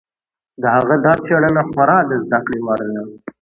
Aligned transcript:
د 0.61 0.63
هغه 0.75 0.95
دا 1.05 1.13
څېړنه 1.25 1.61
خورا 1.69 1.99
د 2.09 2.11
زده 2.23 2.39
کړې 2.45 2.59
وړ 2.65 2.79
ده. 2.93 3.01